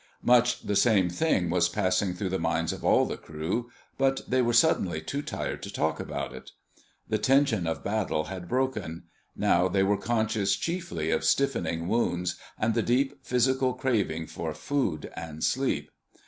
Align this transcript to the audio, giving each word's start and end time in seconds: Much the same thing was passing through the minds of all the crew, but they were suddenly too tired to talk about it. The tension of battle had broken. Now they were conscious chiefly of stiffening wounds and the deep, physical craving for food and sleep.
Much 0.23 0.61
the 0.63 0.75
same 0.75 1.11
thing 1.11 1.51
was 1.51 1.69
passing 1.69 2.15
through 2.15 2.27
the 2.29 2.39
minds 2.39 2.73
of 2.73 2.83
all 2.83 3.05
the 3.05 3.17
crew, 3.17 3.69
but 3.99 4.21
they 4.27 4.41
were 4.41 4.51
suddenly 4.51 4.99
too 4.99 5.21
tired 5.21 5.61
to 5.61 5.71
talk 5.71 5.99
about 5.99 6.33
it. 6.33 6.49
The 7.07 7.19
tension 7.19 7.67
of 7.67 7.83
battle 7.83 8.23
had 8.23 8.47
broken. 8.49 9.03
Now 9.35 9.67
they 9.67 9.83
were 9.83 9.97
conscious 9.97 10.55
chiefly 10.55 11.11
of 11.11 11.23
stiffening 11.23 11.87
wounds 11.87 12.35
and 12.57 12.73
the 12.73 12.81
deep, 12.81 13.23
physical 13.23 13.75
craving 13.75 14.25
for 14.25 14.55
food 14.55 15.11
and 15.15 15.43
sleep. 15.43 15.91